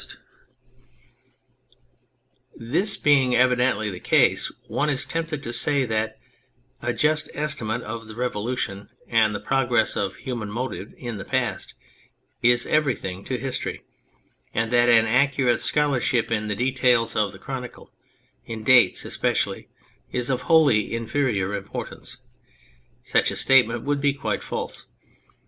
122 0.01 1.13
On 1.13 1.41
the 1.45 1.67
Method 1.77 1.77
of 1.77 2.79
History 2.79 2.79
This 2.81 2.97
being 2.97 3.35
evidently 3.35 3.91
the 3.91 3.99
case, 3.99 4.51
one 4.67 4.89
is 4.89 5.05
tempted 5.05 5.43
to 5.43 5.53
say 5.53 5.85
that 5.85 6.17
a 6.81 6.91
just 6.91 7.29
estimate 7.35 7.83
of 7.83 8.07
the 8.07 8.15
revolution 8.15 8.89
and 9.07 9.35
the 9.35 9.39
progression 9.39 10.01
of 10.01 10.15
human 10.15 10.49
motive 10.49 10.91
in 10.97 11.17
the 11.17 11.23
past 11.23 11.75
is 12.41 12.65
everything 12.65 13.23
to 13.25 13.37
history, 13.37 13.83
and 14.55 14.71
that 14.71 14.89
an 14.89 15.05
accurate 15.05 15.61
scholarship 15.61 16.31
in 16.31 16.47
the 16.47 16.55
details 16.55 17.15
of 17.15 17.31
the 17.31 17.37
chronicle, 17.37 17.93
in 18.43 18.63
dates 18.63 19.05
especially, 19.05 19.67
is 20.11 20.31
of 20.31 20.49
wholly 20.49 20.95
inferior 20.95 21.53
importance. 21.53 22.17
Such 23.03 23.29
a 23.29 23.35
statement 23.35 23.83
would 23.83 24.01
be 24.01 24.15
quite 24.15 24.41
false. 24.41 24.87